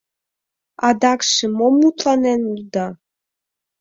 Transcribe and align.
Адакше 0.87 1.45
мом 1.57 1.73
мутланен 1.81 2.41
улыда? 2.51 2.87